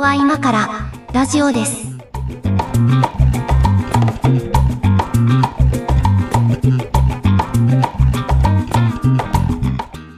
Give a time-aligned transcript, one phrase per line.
[0.00, 1.86] こは今からラジオです。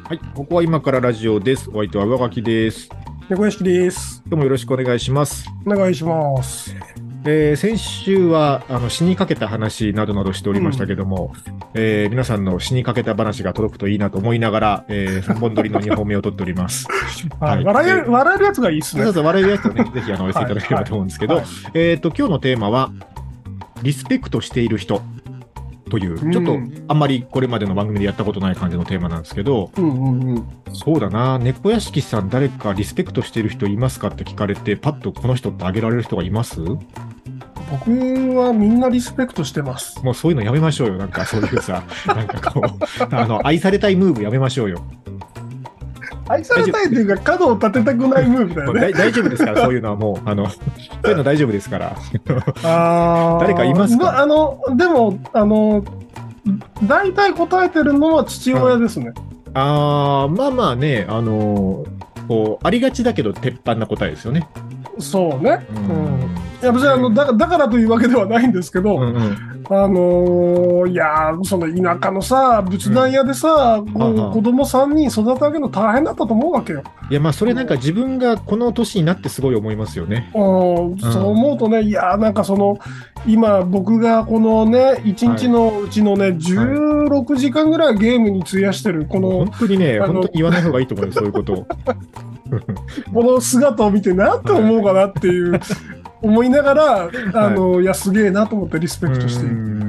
[0.05, 1.69] はい、ここは今からラジオです。
[1.71, 2.89] お相手は上垣です。
[3.29, 4.23] 猫屋敷です。
[4.27, 5.47] 今日もよろしくお願いします。
[5.67, 6.92] お願いします。
[7.25, 11.33] えー先週はあの死にかけた話などなどしておりましたけども、
[11.75, 16.87] えー皆さんの死にかけた話が届くといいなと思いながら、えー、3本撮りの2本目を撮っております。
[17.41, 17.65] はい。
[17.65, 19.05] 笑えでる笑えるやつがいいっすね。
[19.05, 19.13] そう。
[19.15, 21.45] そう、笑いやつをね、 ぜひあの、お寄せいただければと思うんですけど、はい。
[21.75, 22.91] えっ、と、今日のテーマは、
[23.83, 25.01] リスペクトしている人
[25.91, 30.45] という、ちょっとうんあんまりこれまでの番組でやったことない感じのテーマなんですけど、うんうんうん。
[30.73, 36.61] そうだな、猫屋敷さん、誰かリスペクトしている人いますかって聞かれて、パッとこの人って挙げられる人がいます？
[37.73, 37.91] 僕
[38.37, 39.99] はみんなリスペクトしてます。
[40.05, 40.95] もうそういうのやめましょうよ。
[40.97, 44.83] なんかそういうさ、 なんかこう、あの、愛されたいムーブやめましょうよ。
[46.29, 48.81] 愛されたいっていうか、角を立てたくないムーブだよね。
[48.81, 50.59] 大大丈夫ですから、 そういうのはもう、あの、そ
[51.05, 51.97] ういうの大丈夫ですから。
[52.65, 54.05] あー誰かいますか？
[54.05, 55.83] まあの、でも、あの、
[56.85, 59.13] 大体答えてるのは父親ですね。
[59.55, 61.85] あー、まあまあね、あの
[62.29, 64.47] こう、ありがちだけど、鉄板な答えですよね。
[64.99, 65.67] そうね。
[65.89, 66.52] ううん。
[66.63, 69.65] いや、別にあのだ、だからというわけではないんですけど、うんうん。
[69.69, 76.83] あのーいやーその田舎のさ、仏壇屋でさ、こうはは子供3人育て上げるの大変だったと思うわけよ。
[77.11, 80.31] いや、まあ、それなんか自分がこの年になってすごい思いますよね。
[80.35, 82.79] うん、そう思うとね、いやーなんかその、
[83.27, 91.67] 今、僕がこのね、1日のうちのね、16時間ぐらいゲームに費やしてる、この本、当にね、本当に言わない方がいいと思うよ、そういうことを。
[93.15, 95.59] この姿を見て、なんて思うかなっていう、
[96.23, 99.83] 思いながら、あの、いや、すげえなと思ってリスペクトしていうる。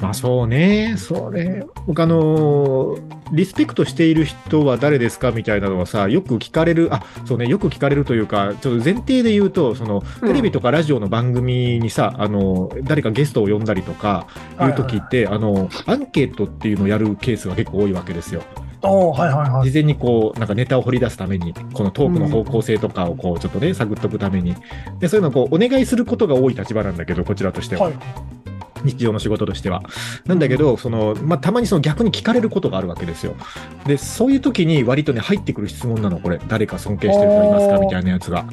[0.00, 1.64] まあそうね、そうね。
[1.86, 14.26] 僕あのーリスペクトしている人は誰ですかみたいなのはさ、よく聞かれる、あ、そうね、よく聞かれるというか、ちょっと前提で言うと、その、うんテレビとかラジオの番組にさ、あの、誰かゲストを呼んだりとか、
[14.60, 18.42] いう時って、あの、アンケートっていうのをやるケースが結構多いわけですよ。
[18.82, 19.70] おーはいはいはい。
[19.70, 24.54] 事前にこう、なんかネタを掘り出すために、このトークの方向性とかをこう、ちょっとね、探っとくために。
[24.98, 27.84] で、そういうのをこう、お願いすることが多い立場なんだけど、こちらとしては。
[27.84, 27.94] はい
[28.84, 29.82] 日常の仕事としては。
[30.26, 33.36] なんだけど、その、まあ、たまにその逆に聞かれることがあるわけですよ。
[33.86, 36.40] で、そういう時に割とね、入ってくる質問なの、これ。
[36.48, 37.78] 誰か尊敬してる人いますか？
[37.78, 38.44] みたいなやつが。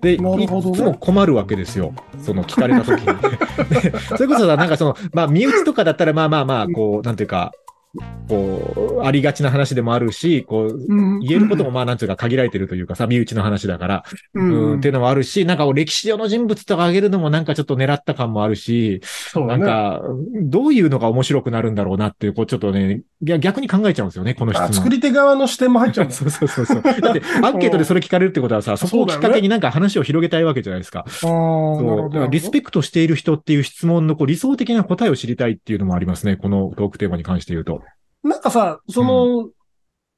[0.00, 1.92] で、いつも困るわけですよ。
[2.22, 3.06] その聞かれた時に。
[3.82, 7.52] でそれこそさ、なんかその、まあ、身内とかだったら、まあまあまあ、こう、なんていうか、
[8.28, 19.00] こう、ありがちな話でもあるし、こう、うん言えることもまあなんていうか限られてるというかさ、身内の話だから、うんうん、っていうのもあるし、なんか歴史上の人物とか挙げるのもなんかちょっと狙った感もあるし。
[19.34, 20.02] なんか、
[20.42, 24.74] どういうのが面白くなるんだろうなっていう、こうちょっとね、逆に考えちゃうんですよね、この質あ問。
[24.74, 26.10] 作り手側の視点も入っちゃう。
[26.12, 26.82] そうそうそうそう。
[26.82, 31.04] だって、アンケートでそれ聞かれるってことはさ、 そこをきっかけになんか話を広げたいわけじゃないですか。
[31.08, 32.28] そう。
[32.30, 37.82] リスペクトしている人っていう質問のこう理想的な答えを知りたいっていうのもありますね、このトークテーマに関して言うと。
[38.24, 39.50] なんかさ、その、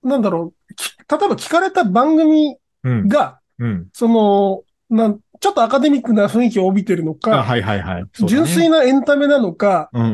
[0.02, 3.08] なんだろう、き例えば聞かれた番組うん。
[3.08, 3.88] が、うん。
[3.92, 8.02] その、なん、ちょっとアカデミックな雰囲気を帯びてるのあ、か、はいはいはい。
[8.04, 10.06] ね純粋なエンタメなのか、うんう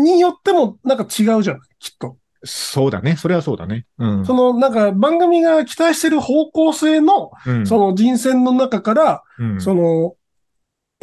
[0.00, 0.02] ん。
[0.02, 2.18] によってもなんか違うじゃん、きっと。
[2.44, 3.16] そうだね。
[3.16, 3.86] それはそうだね。
[3.98, 4.26] うん。
[4.26, 10.14] その、なんか番組が期待してる方向性の、うんその人選の中から、うんその、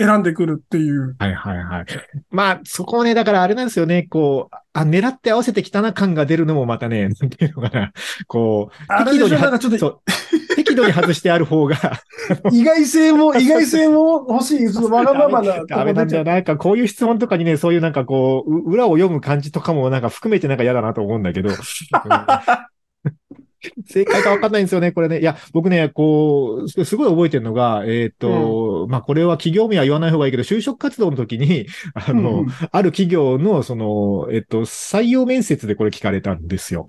[0.04, 1.16] 選んでくるっていう。
[1.20, 1.86] はいはいはい。
[2.30, 7.92] まあ、そこをね、だからあれなんですよね、こう、あ、狙って合わせてきたな感が出るのもまたね、 なんていうのかな、
[8.28, 10.02] こう、あれでしょ、適度にはなんかちょっとそう、
[10.56, 11.78] 適度に外してある方が、
[12.52, 16.24] 意外性も、 意外性も欲しい、そのわがままなダメなんだよ。
[16.24, 21.50] なんかこういう質問とかにね、そういうなんかこう、う裏を読む感じとかもなんか含めてなんか嫌だなと思うんだけど。
[23.78, 25.20] う ん正解かわかんないんですよね、これね。
[25.20, 36.88] いや、僕ね、こう、すすごい覚えてるのが、えっ、と、まあ、これは企業名は言わない方がいいけど、就職活動の時に、 あの、うんある企業の、その、えっと、採用面接でこれ聞かれたんですよ。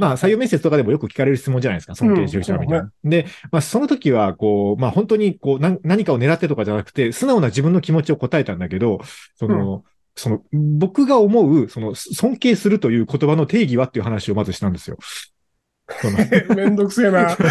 [0.00, 1.94] まあ、採用面接とかでもよく聞かれる質問じゃないですか。
[1.94, 2.90] 尊敬してる人はみたいな。
[3.04, 9.00] で、まあ、その時は、こう、まあ、本当に、こう、何何かを狙ってとかじゃなくて、素直な自分の気持ちを答えたんだけど、
[9.36, 9.84] その、
[10.14, 14.98] その、僕が思う、その、尊敬するという言葉の定義はっていう話をまずしたんですよ。
[16.54, 17.34] めんどくせえな。
[17.34, 17.42] こ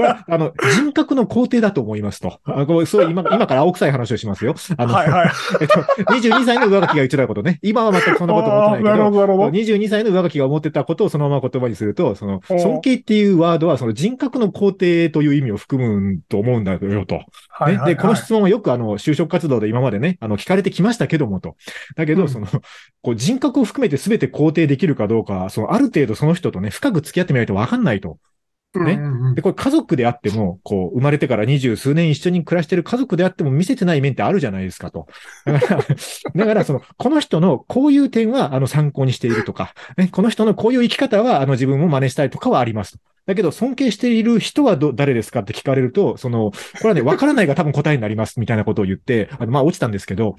[0.00, 2.38] れは、あの、人格の肯定だと思いますと。
[2.44, 4.54] あこれそう今、今から青臭い話をしますよ。
[4.76, 5.30] あの、はいはい。
[5.60, 5.80] えっと、
[6.12, 7.58] 22歳の上書きが言ってたことね。
[7.62, 9.48] 今は全くそんなこと思ってないけどど、なるほど。
[9.50, 16.86] 22歳の上書きが思ってたことをそのまま言葉にすると、その、お尊敬っていうワードは、その人格の肯定という意味を含むと思うんだよと。
[16.88, 21.56] はいはいはいねで、この質問はよくあの、就職活動で今までね、あの、聞かれてきましたけどもと。
[21.96, 22.46] だけど、うんその、
[23.02, 28.18] こう、人格を含めて全て肯定できるかどうか、その、ある程度その人とね、深く付き合ってみないとわかんないと。
[28.80, 28.98] ね。
[29.34, 35.06] で、これ家族であっても、こう、生まれてから二十数年一緒に暮らしてる家族であっても見せてない面ってあるじゃないですかと。
[35.44, 35.84] だから、
[36.34, 42.98] だからその、この人のこういう点は、あの、参考にしているとか、ね、この人のこういう生き方は、あの、自分も真似したいとかはありますと。
[43.26, 50.34] だけど、尊敬している人はど、誰ですかって聞かれると、その、これはね、わからないが多分答えになります、みたいなことを言って、あの、まあ、落ちたんですけど。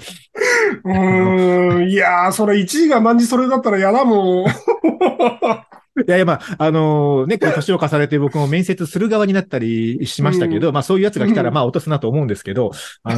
[0.83, 4.53] うーん、いやー、それ一位が何時それだったら嫌だもん。
[5.95, 12.71] いやいや、まあ、あのー、ね、こう年を重ねて僕も面接する側になったりしましたけど、うん、まあそういうやつが来たら、まあ落とすなと思うんですけど、
[13.03, 13.15] あ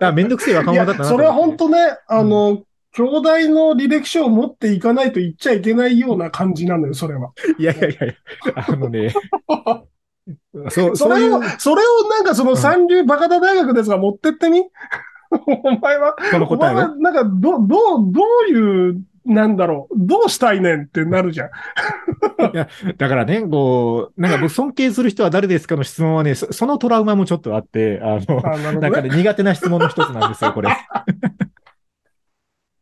[0.00, 2.64] の、めんどくせえ若者だったなそれは本当ね、あの、うん。
[2.96, 7.32] 兄弟の履歴書を持っていかないと言っちゃいけないような感じなのよ、それは。
[7.58, 8.14] いやいやいや
[8.54, 9.12] あのね。
[10.70, 14.62] そう、それを、それをなんかその三流バカダ大学ですが持ってってみ、
[15.64, 16.94] お前は、その答えは？
[16.96, 21.48] なんか、ど、どう、どういうなんだろう、どうしたいねんってなるじゃん。
[21.48, 21.50] い
[22.56, 30.68] や、だからね、こう、なんか僕尊敬する人は誰ですかの質問はね、そそのトラウマもちょっとあって、あの、あなね、なんかね、苦手な質問の一つなんですよ、これ。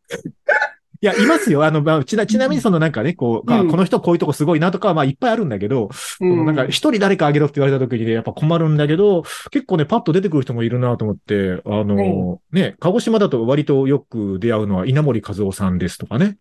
[1.02, 1.64] いや、いますよ。
[1.64, 5.90] あの、まあ、ちな、ちなみにそのなんかね、こう、うん、この人こういうとこすごいなとかは、まあ、いっぱいあるんだけど、
[6.20, 16.36] うん、なんか一人誰かあげろって言われた時にね、やっぱ困るんだけど、結構ね、パッと出てくる人もいるなと思って、あの、うん、ね、鹿児島だと割とよく出会うのは稲森和夫さんですとかね。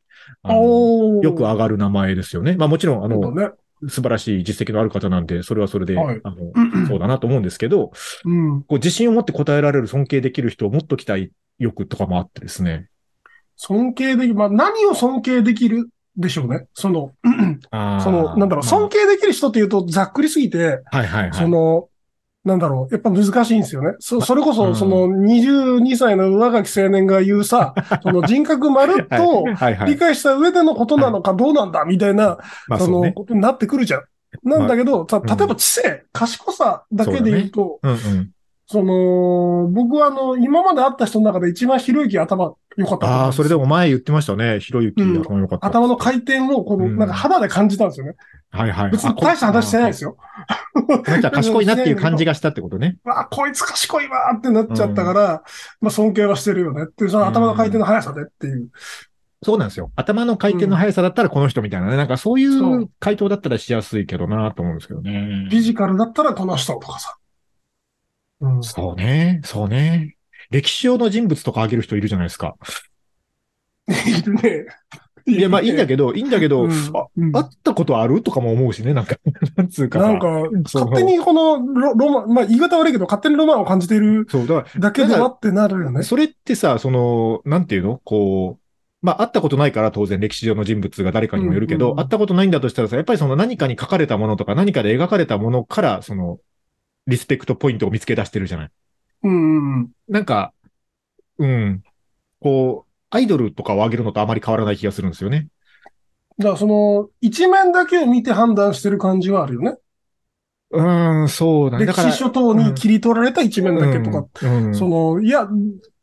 [1.24, 2.56] よく上がる名前ですよね。
[2.56, 3.50] まあもちろん、あの、ね、
[3.90, 7.92] 素晴らしい実績のある方なんで、それはそれで、はい、あの、そうだなと思うんですけど、
[8.26, 12.90] うん、こう自信を持って答えられる尊敬できる人を持っときたい欲とかもあってですね。
[13.64, 16.66] 尊敬できる、まあ何を尊敬できるでしょうね？
[16.74, 17.12] その、
[18.02, 21.34] その、なんだろう、尊敬できる人って言うとざっくりすぎて、はいはいはい。
[21.34, 21.88] その、
[22.44, 23.94] なんだろう、やっぱ難しいんですよね。
[24.00, 29.46] そ、それこそ、その22歳の上垣青年が言うさ、 その人格まるっと
[29.86, 32.40] 理解した上でのことなのかどうなんだみたいな、
[32.80, 34.04] そのことになってくるじゃん。
[34.44, 37.80] なんだけど、例えば知性、賢さだけで言うと、
[38.72, 43.08] その、僕はあの、今まで会った人の中で一番ひろゆき頭良かった。
[43.08, 44.62] ああ、それでも前言ってましたね。
[44.62, 48.16] ひろゆき頭良かった、頭の回転を、この、なんか肌で感じたんですよね。
[48.50, 48.92] はいはい。
[48.92, 50.16] 別に大した話してないですよ。
[51.34, 52.96] 賢いなっていう感じがしたってことね。
[53.04, 55.44] あ、こいつ賢いわってなっちゃったから、
[55.82, 58.70] まあ尊敬はしてるよねっていう、その頭の回転の速さでっていう。
[59.44, 59.92] そうなんですよ。
[59.98, 61.98] 頭の回転の速さだったらこの人みたいなね。
[61.98, 65.48] なんかそういう回答だったらしやすいけどなと思うんですけどね。
[65.50, 67.18] フィジカルだったらこの人とかさ。
[68.42, 69.42] うん、そうね。
[69.44, 70.16] そうね。
[70.50, 72.56] 歴史上の人物とかあげる人いるじゃないですか。
[73.88, 74.66] いるね。
[75.28, 78.24] いや、まあいいんだけど、いいんだけど、うん、あ、うん、会ったことある？
[78.24, 79.16] とかも思うしね、なんか、
[79.56, 80.00] なんつうか。
[80.00, 80.28] なんか、
[80.64, 86.04] 勝手にこのロロマン、まあ言い方悪いけど、勝手にロマンを感じているそうだだけではってなるよね。
[86.04, 88.02] それってさ、その、なんていうの？
[88.04, 88.62] こう、
[89.06, 96.40] まあ、会ったことないから当然歴史上の人物が誰かにもよるけど、うんうん、会ったことないんだとしたらさ、やっぱりその何かに書かれたものとか何かで描かれたものから、その、
[97.12, 98.70] リスペクトポイントを見つけ出してるじゃない。
[99.24, 99.90] うん、うん。
[100.08, 100.54] なんか、
[101.38, 101.84] うん。
[102.40, 105.48] こう、アイドルとかを上げるのとあまり変わらない気がするんですよね。
[106.38, 109.78] だからその、一面だけを見て判断してる感じはあるよね。
[110.74, 111.86] うん、そうだね。
[111.86, 115.48] 歴史書等に切り取られた一面だけとか、うんうん、その、いや、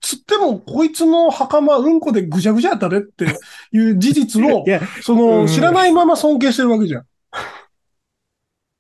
[0.01, 3.25] つっても、こいつの袴うんこでぐちゃぐちゃやったでって
[3.73, 4.65] いう事実を、
[5.03, 7.05] その、知らないまま尊敬してるわけじゃん。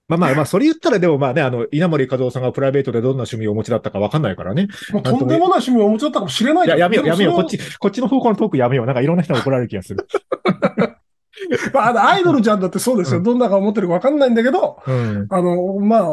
[0.08, 4.68] まあまあまあ、それ言ったらでもまあね、あの、稲森和夫さんがプライベートでどんな趣味をお持ちだったかわかんないからね。
[4.90, 7.34] まあ、とんでもない趣味をお持ちだったかもしれないいや、やめよう、やめよう。
[7.34, 8.86] こっち、こっちの方向のトークやめよう。
[8.86, 10.06] なんかいろんな人が怒られる気がする。
[11.74, 13.18] まあ、アイドルちゃんだってそうですよ。
[13.18, 16.04] うん、どんなか思ってるかわかんないんだけど、うん、あの、まあ、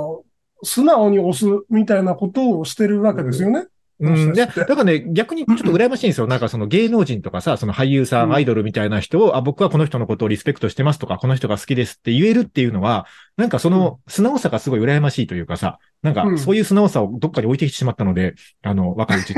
[0.64, 3.68] 素直に押すみたいなことをしてるわけですよね。
[4.00, 4.34] うん。
[4.34, 6.28] で、だからね、逆にちょっと羨ましいんですよ。
[6.28, 13.06] なんかその芸能人とかさ、その俳優さん、アイドルみたいな人を、あ、僕はこの人のことをリスペクトしてますとか、この人が好きですって言えるっていうのは、
[13.38, 19.36] なんかその素直さがすごい羨ましいというかさ、なんかそういう素直さをどっかに置いてきてしまったので、あの、若いうちに。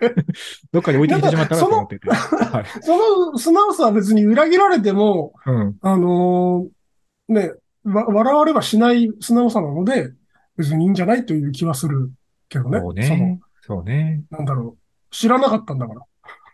[0.72, 2.08] どっかに置いてきてしまったなと思ってて。
[2.08, 7.52] はい、その素直さは別に裏切られても、うん、あのー、ね、
[7.84, 10.12] わ、笑われはしない素直さなので、
[10.56, 12.10] 別にいいんじゃないという気はする
[12.48, 12.80] けどね。
[12.80, 13.40] そうね。
[13.66, 14.22] そうね。
[14.30, 15.14] なんだろう。
[15.14, 16.00] 知らなかったんだから。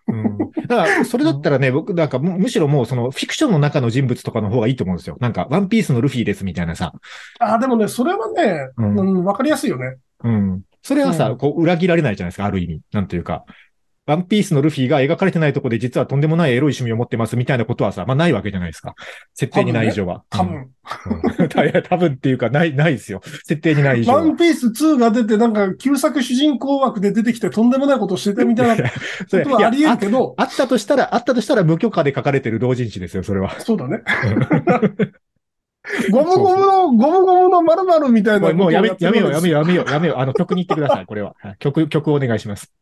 [0.08, 0.38] うん。
[0.38, 5.18] だから、 それだったらね、僕、なんかむ、むしろもう、その、フィクションの中の人物とかの方がいいと思うんですよ。
[5.20, 6.92] なんか、ワンピースのルフィですみたいなさ。
[7.38, 9.98] ああ、でもね、それはね、うん、わ、かりやすいよね。
[10.24, 10.62] うん。
[10.82, 12.80] それはさ、うん、こう、裏切られないじゃないですか、ある意味。
[12.92, 13.44] なんというか。
[14.12, 18.94] ワンピースのルフィが描かれてないとこで実はとんでもないエロい趣味を持ってますみたいなことはさ、まあないわけじゃないですか。
[19.32, 20.22] 設定にない以上は。
[20.28, 20.70] 多分。
[21.38, 23.22] うん、多分っていうか、ない、ないですよ。
[23.24, 24.18] 設定にない以上は。
[24.18, 28.90] ワンピース2が出て、なんか、旧作主人公枠で出てきてとんでもないことをしてたみたいな こ
[29.30, 30.42] とはあり得るけどあ。
[30.42, 33.58] あったとしたら、あったとしたら無許可で書かれてる同人誌ですよ、それは。
[33.60, 34.02] そうだね。
[36.10, 40.16] ゴムゴムの、ゴムゴムの〇〇みたいなもうやめ、やめよう、やめよう、やめよう、やめよう。
[40.18, 41.34] あの、曲に行ってください、これは。
[41.58, 42.72] 曲、曲お願いします。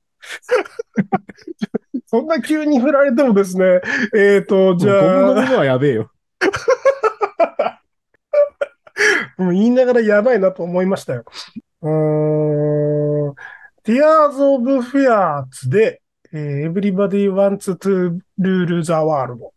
[2.07, 3.81] そんな急に振られてもですね、
[4.15, 5.03] えっ、ー、と、じゃあ。
[5.03, 6.11] ゴムゴムはやべえよ。
[9.39, 11.25] もう言いながらやばいなと思いましたよ。
[11.83, 11.91] うー
[13.31, 13.35] ん。
[13.85, 19.53] Tears of Fears で、えー、Everybody Wants to Rule the World。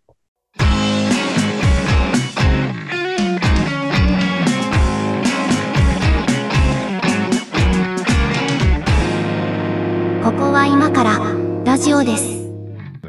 [10.34, 11.20] ここは今から
[11.64, 12.52] ラジオです。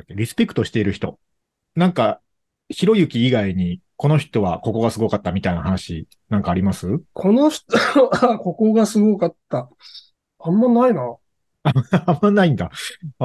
[0.08, 1.18] リスペクトしている人。
[1.74, 2.20] なんか、
[2.68, 7.00] ひろゆき以外に、この人はここがすごかったみたいな話、なんかあります？
[7.12, 9.68] この人は ここがすごかった。
[10.38, 11.16] あんまないな。
[12.06, 12.70] あんまないんだ。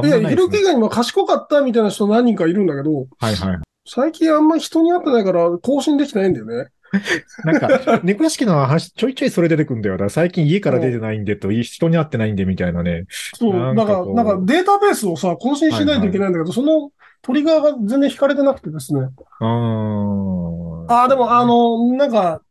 [0.04, 3.60] いや、ひろゆき以外にも賢かったみたいな人何人かいるんだけど、はいはい。
[3.88, 6.70] 最近あんま人に会ってないから更新できてないんだよね。
[7.46, 10.10] なんか、猫屋敷の話、ちょいちょいそれ出てくんだよ。
[10.10, 13.06] 最近家から出てないんでと、人に会ってないんでみたいなね。
[13.10, 16.92] そう、なんか、なんかデータベースをさ、更新しないといけないんだけど、はいはい、その
[17.22, 19.02] トリガーが全然引かれてなくてですね。
[19.40, 21.04] ああ。
[21.04, 22.42] あでもあの、なんか、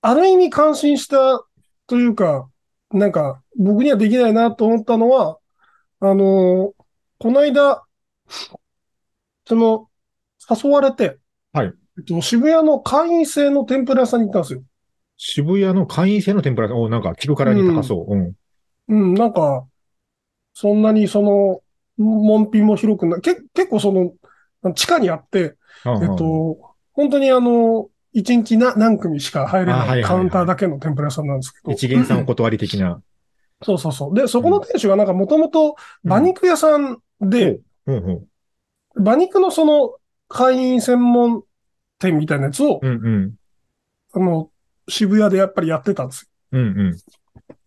[0.00, 1.44] ある意味感心した
[1.86, 2.48] というか、
[2.90, 5.38] なんか、僕にはできないなと思ったのは、
[6.00, 6.72] あの、
[7.18, 7.84] この間、
[9.46, 9.88] その、
[10.48, 11.18] 誘われて、
[11.52, 11.72] はい。
[11.98, 14.62] えっと、渋谷の会員制の天ぷら屋さんに行ったんですよ。
[15.16, 18.14] 渋谷の会員制の天ぷら屋さん、おなんか聞くからに高そう。
[18.14, 18.32] うん。
[18.88, 19.66] うん、なんか、
[20.54, 21.60] そんなにその、
[21.96, 24.12] 門品も広くない、け結構その、
[24.74, 26.56] 地下にあって、えっと、
[26.92, 31.72] 本当にあの、一日な何組しか入れないカウンターだけの天ぷら屋さんなんですけど。
[31.72, 33.02] 一元さんお断り的な。
[33.62, 34.14] そうそうそう。
[34.14, 35.74] で、そこの店主がなんかもともと
[36.04, 37.58] 馬肉屋さんで、
[38.94, 39.94] 馬肉のその
[40.28, 41.42] 会員専門
[41.98, 43.34] 店みたいなやつを、うんうん、
[44.12, 44.50] あの、
[44.88, 46.28] 渋谷でやっぱりやってたんですよ。
[46.52, 46.96] うん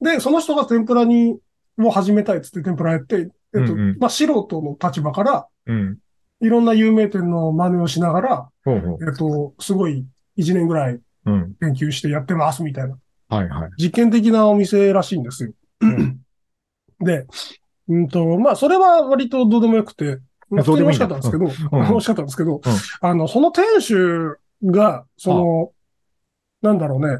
[0.01, 1.37] うん、で、その人が天ぷらに、
[1.79, 5.97] を始めたいっつって天ぷらやって、えっと、うんうん、まあ、素人の立場から、うん、
[6.41, 10.05] いろんな有名店の真似をしながら、ほうほうえっと、すごい
[10.37, 12.97] 1年ぐらい研究してやってますみたいな。
[13.29, 13.69] はいはい。
[13.77, 15.53] 実験的なお店らしいんですよ。
[16.99, 17.25] で、
[17.87, 20.21] うんと、まあ、それは割とどうでもよくて、まあ、
[20.51, 22.61] 普通に美味しかったんですけど、美味しかったんですけど、
[23.01, 25.71] あの、その店主が、その、
[26.61, 27.19] なんだろうね、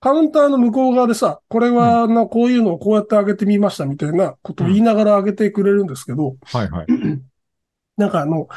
[0.00, 6.86] カウンターの向こう側でさ、これは、な、こういうのをこうやってあげてみましたみたいなことを言いながらあげてくれるんですけど、はいはい。
[7.96, 8.48] なんかあの、語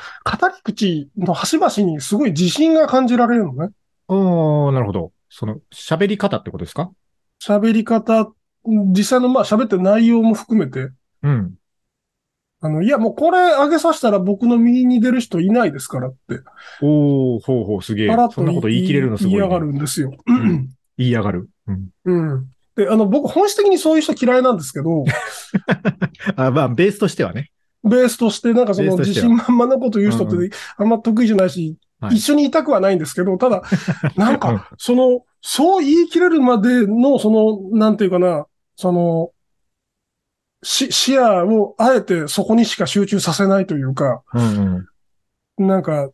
[0.47, 3.69] り口の端々にすごい自信が感じられるのね。
[4.07, 4.13] あ
[4.69, 5.11] あ、なるほど。
[5.29, 6.91] その、喋り方ってことですか？
[7.41, 8.29] 喋り方、
[8.65, 10.89] 実際のまあ喋ってる内容も含めて。
[11.23, 11.53] うん。
[12.59, 16.39] あの、いや、もうこれ上げさせたら僕の右に出る人いないですからって。
[16.81, 18.07] おー、ほうほう、すげえ。
[18.31, 20.11] そんなこと言い切れるのすごい、ね、言いやがるんですよ。
[20.25, 21.49] うん、言いやがる。
[21.67, 21.89] うん。
[22.05, 22.47] うん。
[22.75, 25.05] で、あの、僕本質的にそういう人嫌いなんですけど。
[26.35, 27.51] あまあ、ベースとしてはね。
[27.83, 33.63] ベースとして、なんかその自信満々なこと言う人ってあんま得意じゃないし、はい、一緒にいたくはないんですけど、ただ、
[34.15, 38.45] なんか、その、そう言い切れるまでの、その、なんていうかな、
[38.75, 39.31] その、
[40.67, 44.87] し、視野をあえてそこにしか集中させないというか、うん
[45.57, 46.09] うん、なんか、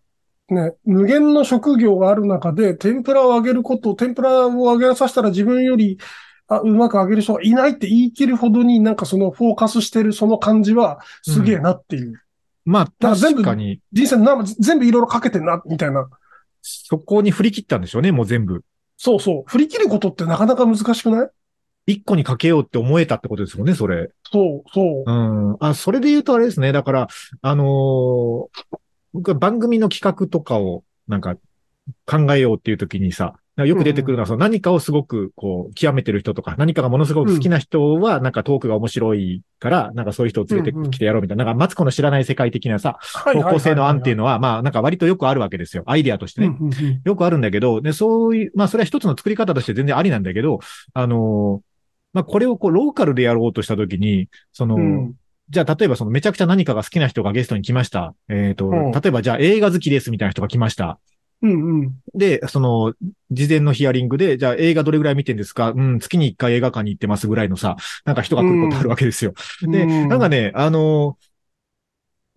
[0.49, 5.97] ね、無限の職業がある中で、天ぷらを揚げること、天ぷらを揚げさせたら自分より、
[6.47, 12.09] あ、うまく揚げる人がいないって言い切るほどになんかそのフォーカスしてるその感じはすげえなっていう。
[12.09, 12.15] うん、
[12.71, 13.79] まあ、確かに。
[13.91, 16.07] 人生な全部いろいろかけてんな、みたいな。
[16.61, 18.63] そこに振り切ったんでしょうね、もう全部。
[18.97, 19.43] そうそう。
[19.47, 21.29] 振り切ることってなかなか難しくない？
[21.85, 24.09] 一個にかけようって思えたってことですもんね、それ。
[24.31, 25.11] そう、そう。
[25.11, 25.11] う
[25.53, 25.57] ん。
[25.59, 26.71] あ、それで言うとあれですね。
[26.71, 27.07] だから、
[27.41, 28.47] あのー、
[29.13, 31.35] 僕は番組の企画とかを、なんか、
[32.05, 45.83] 考えようっていう時にさ、よく出てくるのは、その何かをすごく、こう、極めてる人とか、何かがものすごく好きな人は、なんかトークが面白いから、なんかそういう人を連れてきてやろうみたいな、なんかマツコの知らない世界的なさ、方向性の案っていうのは、まあ、なんか割とよくあるわけですよ。
[45.85, 46.57] アイディアとしてね。
[47.05, 50.59] よくあるんだけど、で、そういう、まあ、それは一つの作り方として全然ありなんだけど、
[50.95, 51.61] あの
[52.13, 55.11] まあ、これをこう、ローカルでやろうとしたときに、その、
[55.49, 58.15] じゃあ、例えばそのめちゃくちゃ何かが好きな人がゲストに来ました。
[58.29, 60.99] えっ、ー、と、例えばじゃあ映画好きですみたいな人が来ました。
[61.41, 61.95] うんうん。
[62.15, 62.93] で、その、
[63.29, 65.71] 事前のヒアリングで、じゃあ映画どれぐらい見てんですか？
[65.71, 69.33] うん、月に一回映画館に行ってますぐらいのさ、なんか人が来ることあるわけですよ。
[69.63, 71.17] うん、で、なんかね、あの、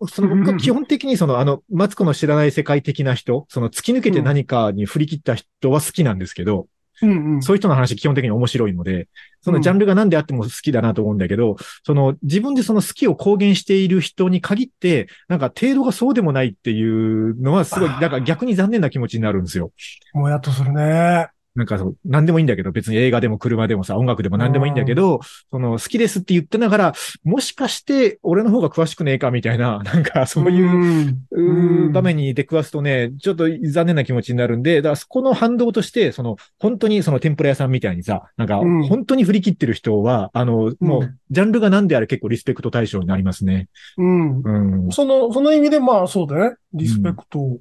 [0.09, 6.67] その僕は基本的にその、あの、マツコの知らない世界的な人、その突き抜けて何かに振り切った人は好きなんですけど、
[7.01, 9.07] うんうん、そういう人の話基本的に面白いので、
[9.41, 19.71] そのジャンルが何であっても好きだなと思うんだけど、うん、その自分でその好きを公言している人に限って、なんか程度がそうでもないっていうのはすごい、なんか逆に残念な気持ちになるんですよ。
[20.13, 21.29] もやっとするね。
[21.57, 43.67] なんかそう、何でもいいんだけど、別に映画でも車でもさ、音楽でも何でもいいんだけど、その、好きですって言ってながら、もしかして俺の方が詳しくねえかみたいな、 なんかそういう、場面に出くわすとね、ちょっと残念な気持ちになるんで、だからそこの反動として、その、本当にその天ぷら屋さんみたいにさ、なんか、本当に振り切ってる人は、あの、もう、ジャンルが何であれ結構リスペクト対象になりますね。
[43.97, 44.41] うん。
[44.43, 46.55] うん、その、その意味で、まあそうだね。
[46.73, 47.59] リスペクト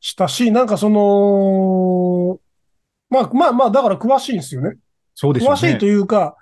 [0.00, 2.38] したし、うん、なんかその、
[3.10, 4.76] まあまあまあ、だから詳しいんですよね。
[5.14, 5.52] そうですね。
[5.52, 6.36] 詳しいというか、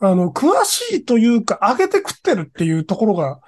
[0.00, 3.40] あの、詳しいというか、上げて食ってるっていうところが、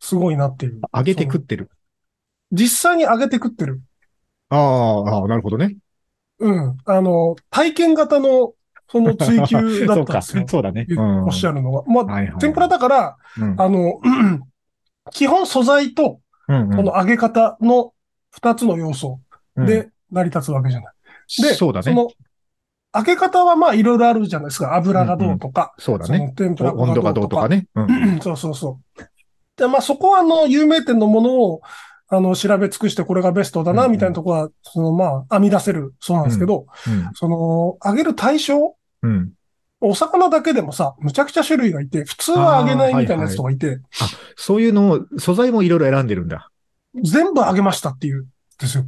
[0.00, 0.80] すごいなっていう。
[0.92, 1.70] 上げて食ってる
[2.52, 3.80] 実際に上げて食ってる。
[4.48, 5.76] ああ、なるほどね。
[6.38, 6.78] うん。
[6.84, 8.54] あの、体験型の、
[8.90, 10.44] その追求だったんですよ。
[10.48, 11.24] そうだね、うん。
[11.24, 11.84] おっしゃるのは。
[11.86, 14.00] まあ、はいはい、天ぷらだから、うん、あの、
[15.12, 17.92] 基本素材と、この揚げ方の
[18.30, 19.20] 二つの要素
[19.56, 20.94] で成り立つわけじゃない。
[21.36, 21.84] で、そうだね。
[21.84, 22.08] その、
[22.92, 24.74] 開け方はまあいろいろあるじゃないですか。
[24.74, 25.74] 油がどうとか。
[25.76, 26.32] うんうん、そうだね。
[26.36, 27.66] 天ぷら温度がどうとかね。
[27.74, 29.02] うん、そうそうそう。
[29.56, 31.60] で、まあそこはあの、有名店のものを、
[32.10, 39.32] あの、調べ尽くしてこれがベストだな、みたいなところは、うんうん、そのまあ、編み出せるそうなんですけど、うんうん、その、揚げる対象、うん、
[39.80, 43.66] お魚だけでもさ、むちゃくちゃ種類がいて、普通は揚げないみたいなやつとかいて。
[43.66, 44.06] あはいはい、あ、
[44.36, 46.50] そういうのを、素材もいろいろ選んでるんだ。
[46.94, 48.26] 全部揚げましたっていう、
[48.58, 48.86] ですよ。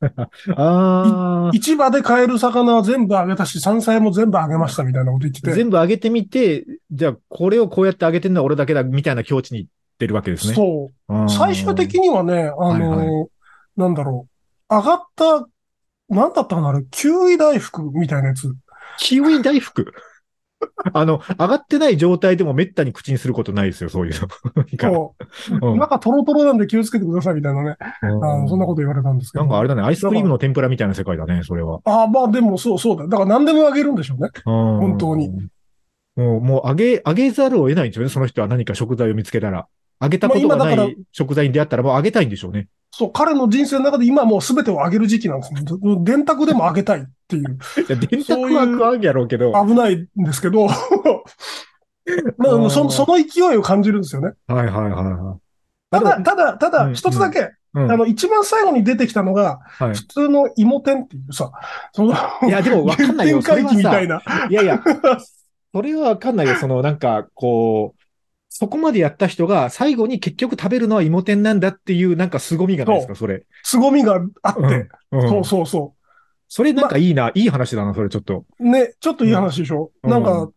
[0.56, 5.52] あ市場で買える魚は全部あげたし、山菜も全部あげましたみたいなこと言ってて。
[5.52, 10.54] 全部あげてみて、じゃあこれをこうやってあげてるのは俺だけだみたいな境地に行ってるわけですね。
[10.54, 11.30] そう。
[11.30, 13.26] 最終的にはね、あのはいはい、
[13.76, 14.28] なんだろ
[14.70, 14.74] う。
[14.74, 15.46] 上がった、
[16.08, 18.54] なんだったかなあれ、キウイ大福みたいなやつ。
[18.98, 19.92] キウイ大福？
[20.92, 24.28] あの、上がってない状態でもめったに口にすることないですよ、そういうの。
[24.78, 25.14] そ
[25.60, 25.76] う。
[25.76, 27.76] なんかトロトロなんで気をつけてくださいみたいなね。
[28.02, 29.44] あのそんなこと言われたんですけど。
[29.44, 31.80] なんかあれだね、アイスクリームの天ぷらみたいな世界だね、それは。
[31.84, 33.06] ああ、まあでもそうそうだ。
[33.06, 34.30] だから何でもあげるんでしょうね。
[34.44, 35.30] 本当に。
[36.16, 39.66] もう、もうあげ、あげざるを得ないんですよね、その人は何か食材を見つけたら。
[40.00, 42.68] あげたことがない食材に出会ったらもうあげたいんでしょうね。
[42.98, 45.62] そう、彼の人生の中で今もう全てをあげる時期なんですね。
[46.02, 47.42] 電卓でもあげたいっていう。
[47.44, 47.46] い
[47.88, 49.52] や、電卓は食わんやろうけど。
[49.52, 50.66] 危ないんですけど。
[52.38, 54.32] まあ、そその勢いを感じるんですよね。
[54.48, 55.38] はいはいはいはい。
[55.92, 61.52] ただ、ただ、ただ、一つだけ、うん、あの、一番最後に出てきたのが、はい、普通の芋天っていうさ、
[61.92, 62.14] その、
[62.48, 63.40] いや、でもわかんないよ。
[63.40, 64.20] 回帰みたいな。
[64.50, 64.82] いやいや、
[65.72, 66.56] それはわかんないよ。
[66.56, 67.97] その、なんか、こう、
[68.48, 73.44] そこまでやった人が最後に結局食べるのは芋天なんだっていうなんか凄みがないですか、それ。
[73.62, 75.98] 凄みがあって、うんうん、そうそうそう。
[76.48, 78.44] それなんかいいな、ま、いい話だな、それちょっと。
[78.58, 79.92] ね、ちょっといい話でしょ。
[80.02, 80.50] うん、なんか、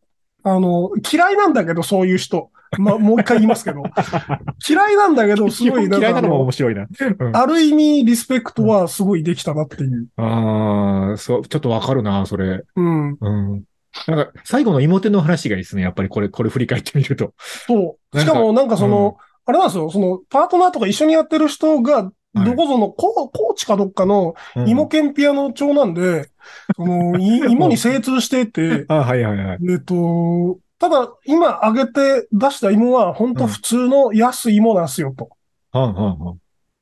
[0.44, 2.50] あの、嫌いなんだけど、そういう人。
[2.80, 3.84] ま、もう一回言いますけど。
[4.68, 6.08] 嫌いなんだけど、すごいなんか。
[6.08, 6.88] 嫌いなのも面白いな。
[7.34, 10.08] ある意味、リスペクトはすごいできたなっていう。
[10.16, 12.64] ああ、そう、ちょっとわかるな、それ。
[12.76, 13.18] うん。
[13.20, 13.64] うん。
[14.08, 15.82] なんか、最後の妹の話がいいですね。
[15.82, 17.34] やっぱりこれ、これ振り返ってみると。
[17.68, 18.20] そう。
[18.20, 26.30] しかもなんかその、うん、あれなんですよ、その、パートナーとか一緒にやってる人が、どこぞの、コーチかどっかの芋けんぴ屋の長なんで、
[26.78, 29.58] その、 芋に精通してて、あ、はいはいはい。
[29.70, 35.30] えっと、ただ、今揚げて出した芋は、本当普通の安い芋なんですよ、と。
[35.72, 36.38] はんはんはん。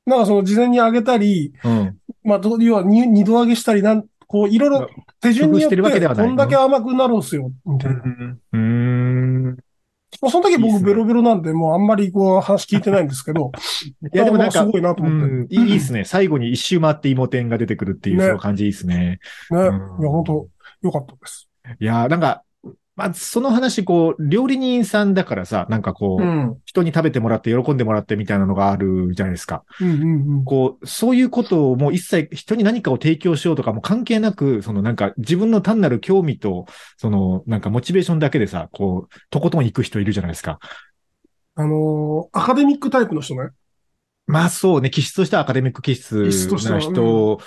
[0.06, 4.90] なんかその事前に揚げたり、うん、まあ、要は二度揚げしたりなん、こう、いろいろ
[5.20, 8.04] 手順によって、こんだけ甘くなるんすよ、みたいな。
[8.54, 9.58] うん。
[10.12, 13.52] その時僕ベロベロなんで、もうあんまりこう話聞いてないんですけど。
[14.14, 15.56] いや、でもなんか、すごいなと思って。
[15.56, 16.06] いいですね。
[16.06, 18.96] 最後に一周回って芋天が出てくるっていう、その感じいいですね。
[18.96, 19.20] ね。
[19.50, 20.48] いや、本当
[20.84, 21.50] よかったです。
[21.80, 22.44] いや、なんか、
[23.00, 29.64] まあ、その話、こう、料理人さんだからさ、なんかこう、うん、人に食べてもらって喜んでもらってみたいなのがあるじゃないですか。
[29.80, 36.66] うんうんうん、こう、そういうことをもう一切人に何かを提供しようとかも関係なく、そのなんか自分の単なる興味と、
[36.98, 40.60] そのなんかモチベーションだけでさ、こう、とことん行く人いるじゃないですか。
[41.56, 43.52] あのー、アカデミックタイプの人ね。
[44.28, 46.18] まあそうね、気質としてはアカデミック気質
[46.70, 47.40] な人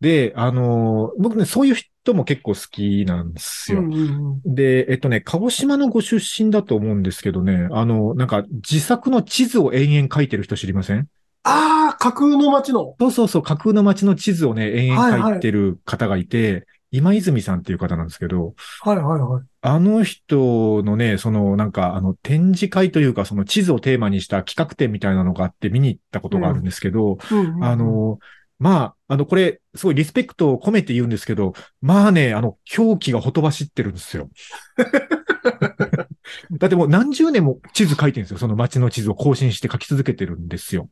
[0.00, 3.80] で、あの、僕ね、そういう人も結構好きなんですよ。
[3.80, 11.08] うんうんうん、で、えっとね、鹿児島のご出身だと思うんですけどね、あの、なんか自作の地図を延々書いてる人知りません？
[11.44, 12.94] ああ、架空の街の。
[12.98, 19.42] そうそうそう、架空の街の地図をね、延々書いてる方がいて、はいはい、今泉さんっていう方なんですけど、はいはいはい。
[19.62, 28.18] あの人のね、そのなんかあの展示会というかその地図をテーマにした企画展みたいなのがあって見に行ったことがあるんですけど、うんうんうん、あの、
[28.58, 34.30] まあ、あの、これ、すごいリスペクトを込めて言うんですけど、まあね、あの、狂気がほとばしってるんですよ。
[36.50, 38.38] だってもう何十年も地図書いてるんですよ。
[38.38, 40.88] その街の地図を更新して書き続けてるんですよ。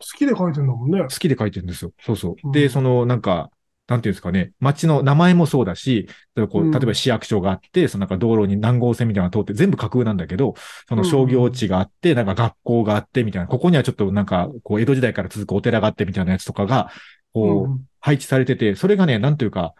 [0.00, 1.00] 好きで書いてんだもんね。
[1.00, 1.92] 好きで書いてるんですよ。
[2.00, 2.52] そうそう。
[2.52, 3.50] で、うん、その、なんか、
[3.88, 10.54] なんていうんですかね、街の名前もそうだし、例えばこう、例えば市役所があって、そのなんか道路に南号線みたいなのが通って全部架空なんだけど、
[10.88, 16.90] その商業地があって、なんか学校があってみたいな、ここにはちょっとなんか、こう、江戸時代から続くお寺があってみたいなやつとかが、
[17.32, 19.72] こう、配置されてて、それがね、なんというか、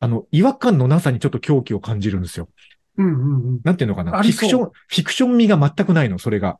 [0.00, 2.48] あの、違和感のなさにちょっと狂気を感じるんですよ。
[2.98, 3.60] うんうんうん。
[3.62, 4.22] なんていうのかな？
[4.22, 6.58] フィクション、フィクション味が全くないの、それが。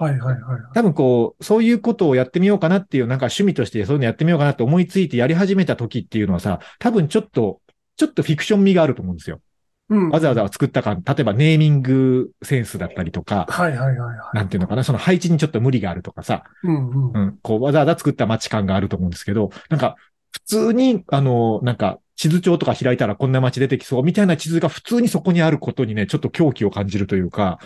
[0.00, 0.60] はいはいはい。
[0.72, 7.60] 多分こう、そういうことをやってみようかなっていう、なんか趣味としてそういうのやってみようかなって思いついてやり始めた時っていうのはさ、多分ちょっと、
[7.96, 9.42] ちょっとフィクション味があると思うんですよ。
[9.90, 14.36] うん、わざわざ作ったか、例えばネーミングセンスだったりとか、はいはいはい、はい。
[14.36, 19.96] なんていうのかな、その配置にちょっと無理があるとかさ、うんうん、うん、こうわざわざ作った街感があると思うんですけど、なんか
[20.30, 27.58] 普通に、あの、なんか地図帳とか開いたらこんな街出てきそうみたいな地図が普通にそこにあることにね、ちょっと狂気を感じるというか、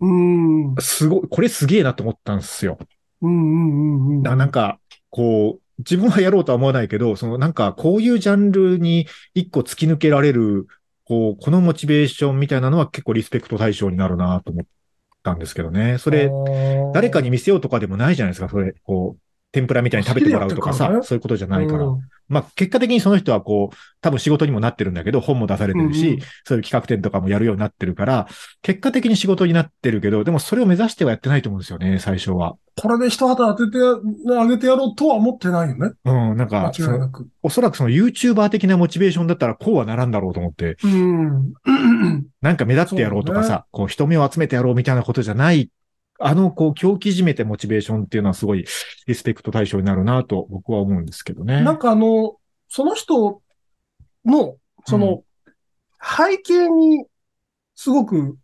[0.00, 0.74] うん。
[0.78, 2.78] すごい、これすげえなと思ったんですよ。
[3.22, 4.22] うんうんうんうん。
[4.22, 4.78] なんか、
[5.10, 10.66] こう、自分はやろうとは思わないけど、そのなんかこういうジャンルに一個突き抜けられる、
[11.04, 14.66] こう、このモチベーションみたいなのは結構リスペクト対象になるなと思っ
[15.22, 15.98] たんですけどね。
[15.98, 16.30] それ、
[16.94, 19.20] 誰かに見せようとかでもないじゃないですか、それ、こう、
[19.52, 21.84] 天ぷらみたいに食べてもらうとかさ、ね、そういうことじゃないから。
[21.84, 28.28] うん、まあ、結果的にその人はこう、多分仕事にもなってるんだけど、本も出されてるし、うんうん、そういう企画展とかもやるようになってるから、
[28.62, 32.56] 結果的に仕事になってるけど、でもそれを目指してはやってないと思うんですよね、最初は。
[32.78, 33.78] これで一旗当てて
[34.38, 35.92] あげてやろうとは思ってないよね。
[36.04, 36.70] うん、なんか、
[37.42, 40.76] おそらくその YouTuber 的なモチベーションだったらこうはならんだろうと思って。
[40.84, 41.54] うん。
[42.42, 45.70] なんか目立ってやろうとかさ、ね、こう人目を集めてやろうみたいなことじゃない
[46.18, 48.64] あの、こう、狂気じめてモチベーションっていうのはすごい
[49.06, 51.62] リスペクト対象になるなと僕は思うんですけどね。
[51.62, 52.36] なんかあの、
[52.68, 53.42] その人
[54.24, 55.22] の、その、
[56.00, 57.06] 背景に
[57.74, 58.36] すごく、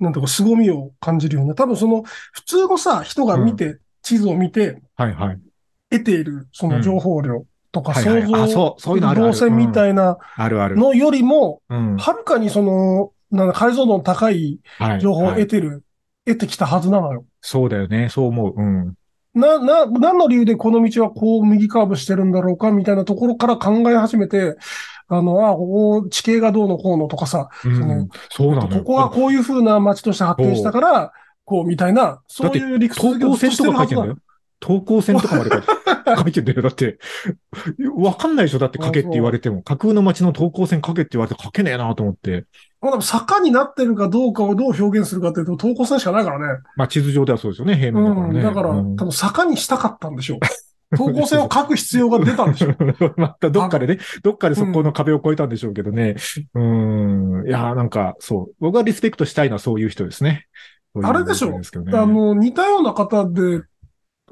[0.00, 5.40] なんとか凄みを感じるような、多分その、普通のさ、人が見て、うん、地図を見て、はいはい。
[5.90, 14.60] 得ている、その情報量とか、想像、そう、そういうのある動線みたいなのよりも、はるかにその、なん解像度の高い。
[15.00, 15.84] 情報を得てる
[16.28, 17.24] 得てきたはずなのよ。
[17.40, 18.08] そうだよね。
[18.08, 18.54] そう思う。
[18.56, 18.94] うん。
[19.34, 24.56] な、な、何の理由でこの道はこう右カーブしてるんだろうかみたいなところから考え始めて、
[25.08, 31.12] あの、あ、ここ地形がどうのこうのとかさ、うん、そのそうなのここはこういう風な街として発展したから、
[31.44, 34.18] こうみたいな、そういう理屈投稿線とか書いてんだよ。
[34.60, 35.50] 投稿線とかまで
[36.16, 36.62] 書いてんだよ。
[36.62, 36.98] だって、
[37.96, 38.58] わかんないでしょ？
[38.58, 39.62] だって書けって言われても。
[39.62, 42.46] 架空の街の投稿線書けって言われて書けねえなと思って。
[42.80, 46.60] まあ、坂になってるかどうかをどう表現するかっていうと、投稿線しかないからね。
[46.76, 48.38] まあ、地図上ではそうですよね、平面だからね。
[48.38, 50.38] うん、だから、うん、多分坂にしたかったんでしょう。
[50.96, 52.76] 投稿線を書く必要が出たんでしょう。
[53.20, 56.16] またどっかでね、どっかでそこの壁を越えたんでしょうけどね。
[56.54, 58.54] うん、いやなんか、そう。
[58.58, 60.46] 僕がリスペクトしたいのはそういう人ですね。
[60.94, 61.60] ううあれでしょ、ね、
[61.92, 63.62] あの、似たような方で、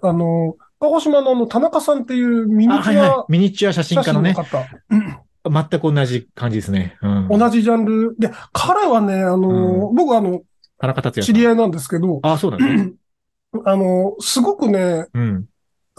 [0.02, 4.35] あの、鹿児島のあの、田中さんっていうミニチュア、はいはい、ミニチュア写真家のね。
[5.48, 6.96] 全く同じ感じですね。
[7.02, 8.16] うん、同じジャンル。
[8.18, 10.42] で、彼はね、あの、うん、僕あの、
[10.78, 12.92] 田中達也知り合いなんですけど、あ、そうだね。
[13.64, 15.46] あの、すごくね、うん、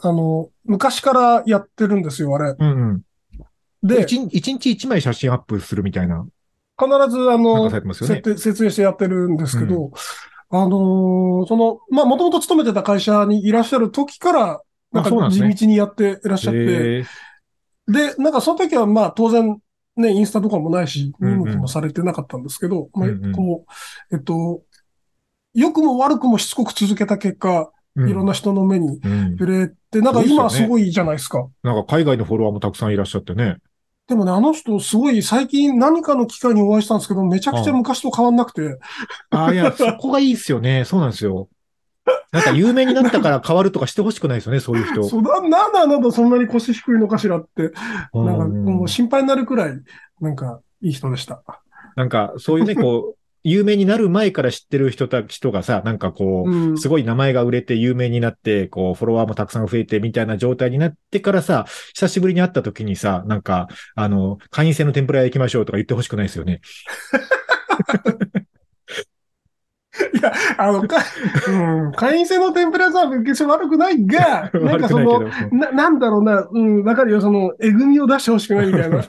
[0.02, 2.56] あの、昔からやってるんですよ、あれ。
[2.58, 3.02] うんうん、
[3.84, 6.26] で、一日一枚写真アップするみたいな。
[6.80, 7.82] 必ず、あの、ね、
[8.38, 9.92] 設営してやってるんですけど、うん、
[10.50, 17.06] あのー、その、まあ、もともと勤めてた会社にいらっしゃる時から、なんか地道にやっていらっしゃって、
[17.88, 19.60] で、なんかその時はまあ当然
[19.98, 23.66] ね、インスタとかもないし、見向きもされてなかったんですけど、まあ、こ
[24.12, 24.62] う、えっと、
[25.54, 29.02] 良くも悪くもしつこく続けた結果、いろんな人の目に
[29.40, 31.48] 触れて、なんか今すごいじゃないですか。
[31.64, 33.58] なんか海外のフォロワーもたくさんいらっしゃってね。
[34.08, 38.80] でもね、あの人すごい最近何かの機会にお会いしたんですけど、めちゃくちゃ昔と変わんなくて。
[39.32, 40.86] ああ、いや、 そこがいいっすよね。
[40.86, 41.50] そうなんですよ。
[42.32, 45.04] なんか有名になったから変わるとかしてほしくないですよね、そういう人。
[45.04, 47.74] そうだ、なんだなんだそんなに腰低いのかしらって、
[48.14, 49.74] なんかもう心配になるくらい、
[50.22, 51.44] なんかいい人でした。
[51.98, 53.17] なんかそういうね、こう、
[53.50, 66.60] 有名になる前から知ってる人た、人がさ、なんかこう、うん、すごい名前が売れて有名になって、こう、フォロワーもたくさん増えてみたいな状態になってからさ、久しぶりに会った時にさ、なんか、あの、会員制の天ぷら屋行きましょうとか言ってほしくないですよね。
[70.14, 70.98] いや、あの、か、
[71.48, 79.04] うん、会員制の天ぷらは決して悪くないが、 なんかその、な、なんだろうな、うん、わかるよ、その、えぐみを出してほしくないみたいな。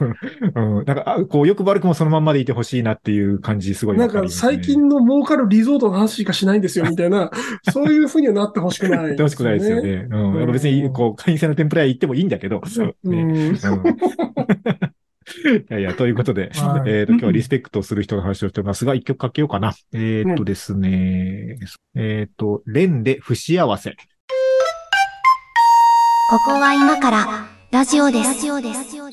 [0.55, 7.31] うん、なんか、こう、よく悪くもそのまんまでいてほしいなっていう感じ、すごい、ね、なんか、最近の儲かるリゾートの話しかしないんですよ、みたいな、
[7.71, 9.13] そういうふうにはなってほしくない、ね。
[9.13, 10.07] ってほしくないですよね。
[10.09, 10.33] うん。
[10.43, 13.57] うん、別に、こう、会員制の天ぷら屋行ってもいいんだけど、ね、うん。
[15.39, 19.73] いやいや、ということで、 はい、えっ、ー、と、今日はリスペクトする人の話をしておりますが、一曲かけようかな。
[19.93, 21.57] えっ、ー、とですね、
[21.95, 23.91] うん、えっ、ー、と、レンで不幸せ。
[26.31, 28.45] ここは今からラジオです。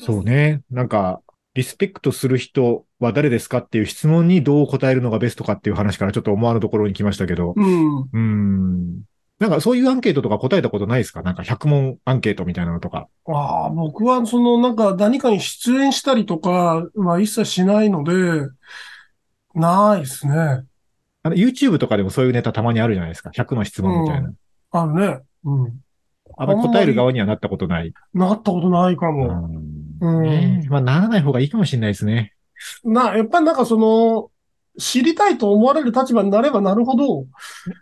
[0.05, 0.61] そうね。
[0.69, 1.21] なんか、
[1.55, 7.53] リスペクトする人は誰ですかっていう質問にどう答えるのがベストかっていう話からちょっと思わぬところに来ましたけど。
[7.55, 8.09] うん。
[8.13, 9.01] うん。
[9.39, 11.21] なんかそういうアンケートとか答えたことないですか？
[11.21, 13.07] なんか100問アンケートみたいなのとか。
[13.27, 18.47] ああ、僕はそのなんか何かに出演したりとかは一切しないので、
[19.53, 20.63] ないですね。
[21.23, 23.29] あの、YouTube とかでもそういうネタたまにあるじゃないですか。
[23.29, 24.29] 100の質問みたいな。
[24.29, 24.35] うん、
[24.71, 25.19] あるね。
[25.43, 25.81] うん。
[26.37, 27.93] あんまり答える側にはなったことない。
[28.13, 29.51] なったことないかも。
[30.01, 30.27] うん。
[30.27, 32.33] うん、まあ、ならない方がいいかもしれないですね。
[32.83, 34.29] な、やっぱりなんかその、
[34.79, 37.25] 知りたいと思われる立場になればなるほど、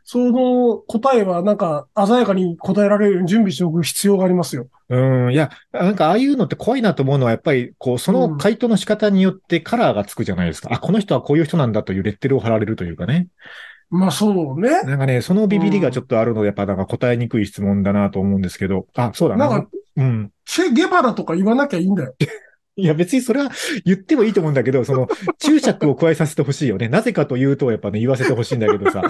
[0.03, 4.67] その答えはなんか鮮やかに答えられるように準備しておく必要がありますよ。
[4.89, 10.69] うん、いや、なんかああいうのって怖いなと思うのは、やっぱり、こう、その回答の仕方によってカラーがつくじゃないですか。
[10.69, 13.27] うん、あ、この人はこういう人なんだというレッテルを貼られるというかね。
[13.89, 14.81] まあそうね。
[14.83, 18.87] なんかね、そのビビりがちょっとあるので、やっぱなんか答えにくい質問だなと思うんですけど。
[18.95, 19.49] あ、そうだな。
[19.49, 20.31] なんか、うん。
[20.45, 22.15] チェ・ゲバラとか言わなきゃいいんだよ。
[22.77, 23.49] いや、別にそれは
[23.85, 25.07] 言ってもいいと思うんだけど、その、
[25.39, 26.89] 注釈を加えさせてほしいよね。
[26.89, 29.01] なぜかというと、やっぱね、言わせてほしいんだけどさ。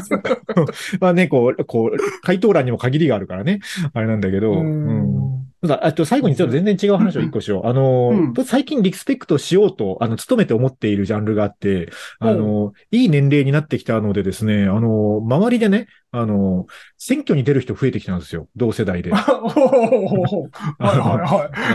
[1.02, 3.60] まあね、こう、こう、回答欄にも限りがあるからね。
[3.94, 5.46] あれなんだけど、うん。
[5.68, 7.68] あと最後にちょっと全然違う話を一個しよう。
[7.68, 16.66] あの、うん、最近リスペクトしようと、あの、努めて思っているジャンルがあって、あの、いい年齢になってきたのでですね、あの、周りでね、あの、
[16.98, 18.48] 選挙に出る人増えてきたんですよ。
[18.56, 19.12] 同世代で。
[19.14, 19.20] あ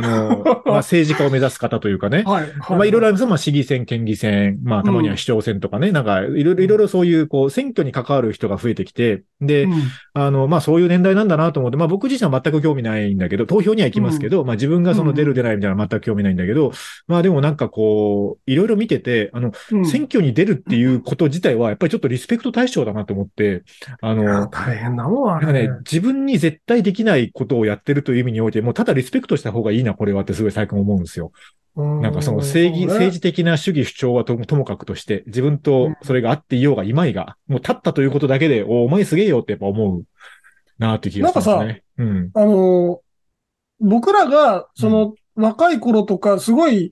[0.00, 2.22] の、まあ、 政治家を目指す方というかね。
[2.24, 2.46] はい。
[2.70, 3.26] まあ、いろいろあります。
[3.26, 9.72] まあ、市議選、県議選、まあ、たまには市長選とかね、うん、なんか、いろいろ、いろいろそういう、こう、選挙に関わる人が増えてきて、で、うん、
[10.14, 16.72] あの、まあ、そういう年代なんだなと思って、まあ、僕自身は全く興味ないんだけど、投票には行きますけど、うん、まあ、自分がその出る出ないみたいな全く興味ないんだけど、
[17.06, 19.52] まあ、でもなんかこう、いろいろ見てて、あの、
[19.84, 23.62] 選挙に出るっていうこと自体は、やっぱりちょっとリスペクト対象だなと思って、
[24.00, 25.70] あの、大変なもんあれね。
[25.80, 31.32] 自分に絶対できないことをやってるという意味において、もうただリスペクトした方がいいな、これはってすごい最近思うんですよ。
[31.76, 40.04] なんかその正義、政治的な主義主張はとともかくとして、自分とそれがあっていようがいまいが、もう立ったということだけで、おお前すげえよってやっぱ思う
[40.78, 41.54] なって気がしますね。
[41.54, 43.00] なんかさ、うん、あの、
[43.80, 46.90] 僕らが、その、若い頃とか、すごい、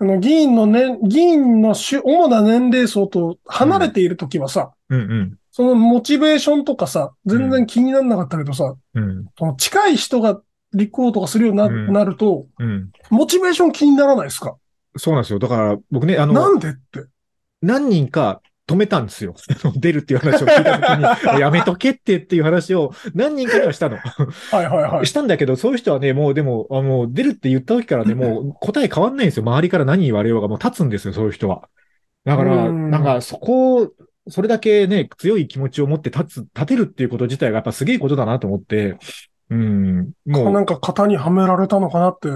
[0.00, 5.00] あの、議員のね、議員の主、主な年齢層と離れているときはさ、うん。
[5.00, 10.40] うんうん、そのモチベーションとかさ、全然気にならなかったけどさ、うん、その近い人が
[10.72, 14.56] 立候補とかするようにな,、なると、うん、モチベーション気にならないですか？
[14.96, 15.38] そうなんですよ。
[15.38, 17.04] だから僕ね、あの、なんでって。
[17.60, 19.34] 何人か止めたんですよ。
[19.76, 23.98] 出るっていう話を聞いたときに、 やめとけってっていう話を何人かにはしたの。
[23.98, 25.06] はいはいはい。
[25.06, 29.42] したんだけど、そういう人はね、もうでも、あの、出るって言った時からね、もう答え変わんないんですよ。
[29.42, 31.68] 周りから何言われようがもう立つんですよ、そういう人は。
[32.24, 33.88] だから、なんかそこを、
[34.30, 38.96] それだけね、強い気持ちを持って立つ、立てるっていうこと自体がやっぱすげえことだなと思って、
[39.50, 40.52] うん、もう。
[40.52, 42.28] なんか型にはめられたのかなって。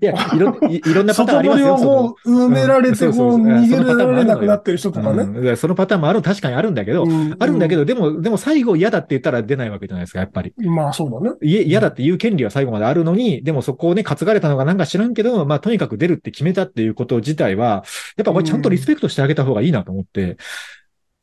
[0.00, 1.78] いや、いろいろんなパターンありますよ。
[1.78, 5.22] もう埋められて、もう逃げられなくなってる人とかね。
[5.22, 10.52] うん、そのパターンもある、確かにあるんだけど、うん、あるんだけど、でも、でも最後嫌だって言ったら出ないわけじゃないですか、やっぱり。
[10.58, 11.36] まあそうだね。
[11.40, 17.84] 嫌だっていう権利は最後まであるのに、でもそこをね、担がれたのがなんか知らんけど、まあとにかく出るって決めたっていうこと自体は、
[18.18, 20.36] やっぱこれちゃんとリスペクトしてあげた方がいいなと思って、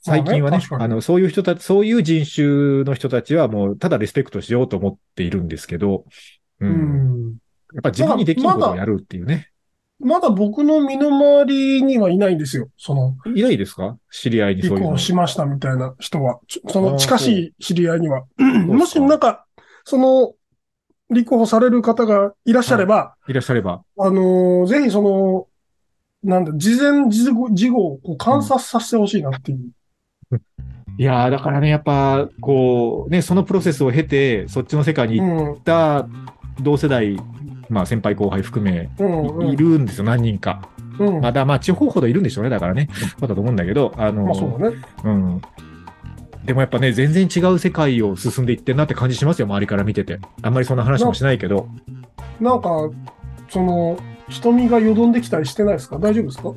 [0.02, 6.06] 最近はね、あ、ね、あの、そういう人たち、そういう人種の人たちはもう、ただリスペクトしようと思っているんですけど、
[6.60, 6.70] うん。
[6.70, 6.74] う
[7.32, 7.36] ん
[7.76, 9.52] やっぱ自分にできることをやるっていうね。
[10.00, 12.70] まだ僕の身の回りにはいないんですよ。
[12.78, 13.16] その。
[13.34, 13.98] いないですか？
[14.12, 14.78] 知り合いにそういう。
[14.80, 16.40] 離婚しましたみたいな人は。
[16.68, 18.24] その近しい知り合いには。
[18.38, 19.46] もしなんか、
[19.84, 20.34] その、
[21.10, 23.84] 立候補される方がいらっしゃれば、はい、いらっしゃれば。
[23.98, 25.48] あのー、ぜひその、
[26.24, 29.60] なんだ、事前事後事後をこう観察させてほしいなっていう。
[30.32, 30.42] うん、
[30.98, 36.08] いやだからね、やっぱ、こう、ね、そのプロセスを経て、そっちの世界に行った
[36.60, 37.18] 同世代
[37.70, 38.90] まあ、先輩後輩含め、
[39.52, 40.70] いるんですよ、何人か。
[41.00, 42.90] うん、まだまあ地方ほどいるんでしょうね、だからね。
[43.20, 44.78] まだと思うんだけど、あの、まあそうだね。
[45.04, 45.42] うん。
[46.46, 50.20] でもやっぱね、全然違う世界を進んでいってんなって感じしますよ、周りから見てて。
[50.42, 51.68] あんまりそんな話もしないけど。
[52.40, 52.70] なんか、
[53.50, 53.98] その、
[54.30, 55.98] 瞳がよどんできたりしてないですか？
[55.98, 56.54] 大丈夫ですか？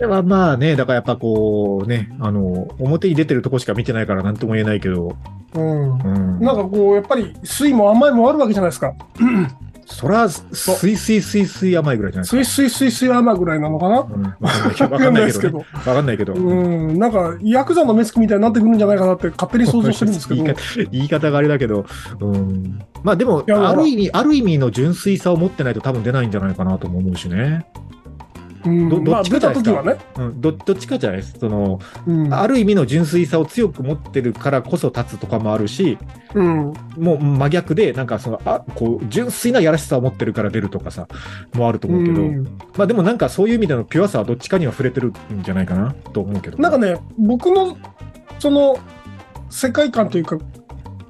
[0.00, 5.16] れはまあね、だからやっぱこうね、あの、表に出てるとこしか見てないから何とも言えないけど。
[5.54, 5.98] うん。
[5.98, 8.94] うん、なんかこう、やっぱり酸いも甘いもあるわけじゃないですか。
[9.84, 10.40] そら、す
[10.88, 12.44] いすいすいすい甘いぐらいじゃないですか。
[12.44, 15.58] すいすいすいすい甘いぐらいなのかなわ、うん、かんないけど。
[15.58, 16.32] わかんないけど。
[16.32, 16.98] うん。
[16.98, 20.44] なんか、ヤクザの目つきみたいになってくるんじゃないかなって勝手に想像してるんですけど。
[20.90, 21.84] 言い方があれだけど、
[22.20, 22.80] うん。
[23.02, 27.66] まあでも、ある意味、ある意味の純粋さを持ってないと多分出ないんじゃないかなとも思うしね。
[28.64, 29.98] どどっちかじゃないですか、ね。
[30.16, 31.36] うん、どどっちかじゃないです。
[31.38, 35.98] その、うん、ある意味の純粋さを強く持ってるからこそ立つとかもあるし、
[36.34, 41.08] うん、もう真逆でなんかそのあこう純粋なやらしさを持ってるから出るとかさ
[41.54, 42.44] もあると思うけど、うん、
[42.76, 46.58] まあでもなんかそういう意味でのピュアさはどっちかには触れてるんじゃないかなと思うけど。
[46.58, 47.76] なんかね僕の
[48.38, 48.78] その
[49.50, 50.38] 世界観というか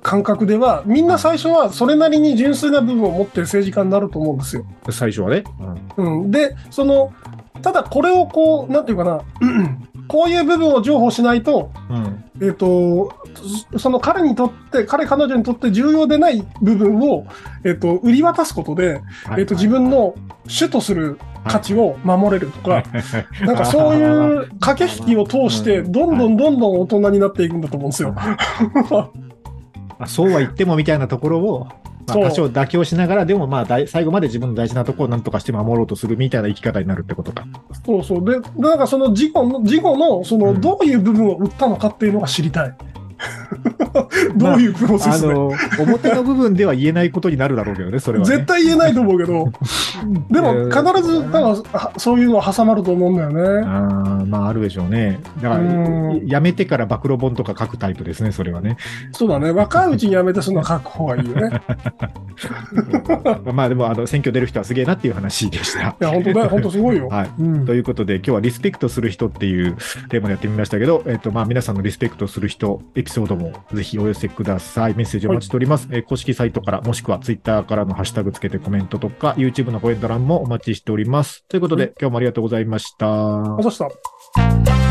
[0.03, 4.67] 感覚では、みんな最初はそれなりに純粋な部分を持ってる政治家になると思うんですよ。
[4.91, 5.45] 最初はね。
[5.97, 7.12] うん、うん、で、その、
[7.62, 9.22] ただこれをこう、なんていうかな、
[10.09, 13.14] こういう部分を譲歩しないと、うん、えっ、と、
[13.79, 17.27] その彼にとって、彼、彼女にとって重要でない部分を、
[17.64, 20.14] えっ、と、売り渡すことで、はい、えっ、と、自分の
[20.46, 28.14] 主とする価値を守れるとか、はい、なんかそういう駆け引きを通して、どんどんどんどん大人になっていくんだと思うんですよ。
[30.07, 31.68] そうは言ってもみたいなところを、
[32.07, 37.47] まあ、多少妥協しながら、でもまあ最後まで自分の大事なところを何とかして守ろうとするみたいな生き方になるってことか。
[37.85, 38.25] そうそう。
[38.25, 42.77] で、なんかその事故の、事故の、その、どういう部分を売ったのかっていうのが知りたい。
[44.37, 49.53] どういうプロセスで、まあ、あの、表の部分では言えないことになるだろうけどね、それは、ね、絶対言えないと思うけど、
[50.31, 53.65] でも必ず、なんか、そういうのは挟まると思うんだよね。
[53.67, 55.21] あまあ、あるでしょうね。
[55.43, 55.62] だから、
[56.25, 58.77] やめてから暴露本とか書くタイプですね、それはね。
[59.12, 59.51] そうだね。
[59.51, 61.61] 若いうちにやめて、その書く方がいいよね。
[63.53, 65.81] まあ、でも、あの、選挙出る人はすげえなっていう話でした。
[65.81, 66.49] いや、本当だよ。
[66.49, 67.09] 本当すごいよ。
[67.09, 67.67] はい、うん。
[67.67, 69.77] ということで、今日はリスペクトする人っていう
[70.09, 74.94] テーマでやってみましたけど、えっ、と、まあ、皆さんのリスペクトする人、エピソードもぜひお寄せください。
[74.94, 75.88] メッセージお待ちしております。
[75.88, 81.44] はい、えー、公式サイトから、もしくはツイッターからのハッシュタグつけてコメントとか、YouTube のコメント欄もお待ちしております。
[81.48, 83.07] ということで、はい、今日もありがとうございました。
[83.07, 83.94] ありがとうございま
[84.64, 84.82] した。